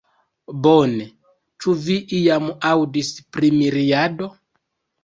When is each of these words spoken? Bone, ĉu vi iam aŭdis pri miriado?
Bone, 0.67 1.05
ĉu 1.65 1.75
vi 1.83 1.99
iam 2.23 2.51
aŭdis 2.73 3.13
pri 3.39 3.55
miriado? 3.61 4.35